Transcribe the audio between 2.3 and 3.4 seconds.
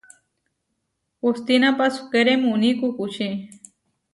muní kukučí.